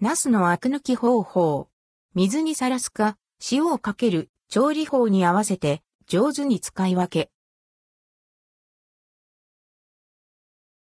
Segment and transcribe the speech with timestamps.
[0.00, 1.68] ナスのアク抜き方法。
[2.14, 3.18] 水にさらすか、
[3.50, 7.32] 塩をかける、調理法に合わせて、上手に使い分け。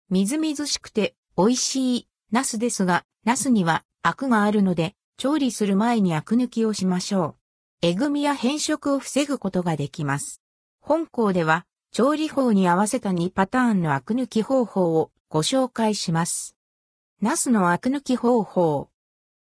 [0.09, 7.35] みずみずしくて、美味しい、ナスですが、ナスには、アクがあるので、調理する前にアク抜きをしましょう。
[7.83, 10.41] えぐみや変色を防ぐことができます。
[10.81, 16.57] 本校では、調理法に合わせた2パターンのアク抜き方法をご紹介します。
[17.21, 18.89] ナスのアク抜き方法。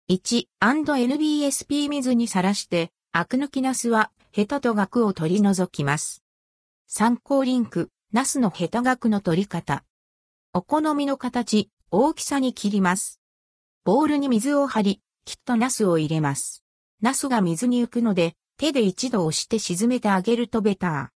[0.09, 6.23] 1&NBSP 水にさらして、アク抜きナスは、ヘタとガクを取り除きます。
[6.87, 9.83] 参考リンク、ナスのヘタガクの取り方。
[10.53, 13.19] お好みの形、大きさに切ります。
[13.83, 16.63] ボウルに水を張り、きっとナスを入れます。
[17.01, 21.11] ナスが水に浮くので、手で一度押して沈めてあげるとベタ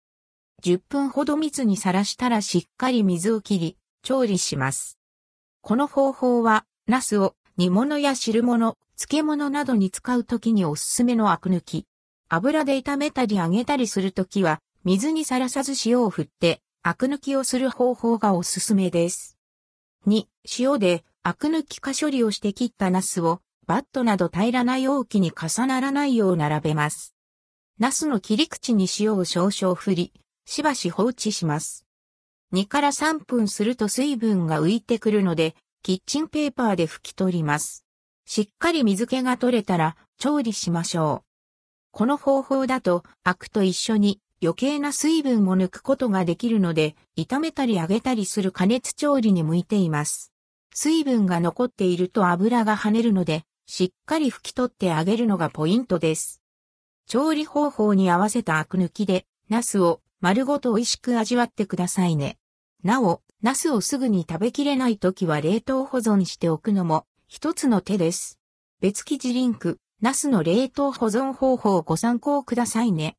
[0.62, 0.66] ー。
[0.66, 4.98] 10分ほど水にさらしたらしっかり水を切り、調理します。
[5.60, 11.86] この方法は、ナスを煮物や汁物、漬物などに使うときにおすすめのアク抜き。
[12.28, 19.36] 油で炒めたり揚げたりするときは、水にさらさず塩を振って、アク抜きをする方法がおすすめです。
[20.06, 27.16] 2、塩でアク抜きか処理をして切ったナスを、バットなど平らな容器に重ならないよう並べます。
[27.80, 30.12] ナスの切り口に塩を少々振り、
[30.46, 31.84] しばし放置します。
[32.54, 37.84] 2から3分すると水分が浮いてくるので、キッチンペーパーで拭き取ります。
[38.26, 41.28] しっかり水気が取れたら調理しましょう。
[41.92, 50.32] この方法だとアクと一緒に余計な水分も抜くことができるので、炒めたり揚げたりする加熱調理に向いています。
[50.72, 56.40] 水分が残っていると油が跳ねるので、しっかり拭き取ってあげるのがポイントです。
[57.08, 62.38] 調理方法に合わせたアク抜きで、ナスを丸ごと美味しく味わってくださいね。
[62.84, 68.40] なお、ナスをすぐに食べきれないときは冷凍保存しておくのも一つの手です。
[68.80, 73.16] 別記事リンク、ナスの冷凍保存方法をご参考くださいね。